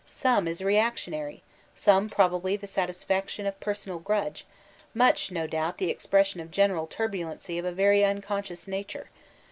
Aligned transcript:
Some 0.09 0.47
is 0.47 0.63
reactionary, 0.63 1.43
some 1.75 2.09
probably 2.09 2.55
the 2.55 2.65
satisfac 2.65 3.05
faction 3.05 3.45
of 3.45 3.59
personal 3.59 3.99
grudge, 3.99 4.47
much, 4.95 5.29
no 5.31 5.45
doubt, 5.45 5.77
the 5.77 5.91
expres 5.91 6.25
sion 6.29 6.41
of 6.41 6.49
general 6.49 6.87
turbulency 6.87 7.59
of 7.59 7.65
a 7.65 7.71
very 7.71 8.03
unconscious 8.03 8.67
nature. 8.67 9.11